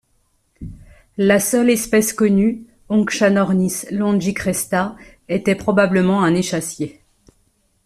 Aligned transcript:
La 1.19 1.39
seule 1.39 1.69
espèce 1.69 2.11
connue, 2.11 2.65
Hongshanornis 2.89 3.83
longicresta, 3.91 4.95
était 5.29 5.53
probablement 5.53 6.23
un 6.23 6.33
échassier. 6.33 7.03